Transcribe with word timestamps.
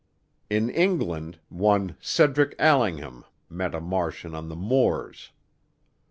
In 0.49 0.71
England, 0.71 1.37
one 1.49 1.95
Cedric 2.01 2.55
Allingham 2.57 3.23
met 3.51 3.75
a 3.75 3.79
Martian 3.79 4.33
on 4.33 4.49
the 4.49 4.55
moors. 4.55 5.29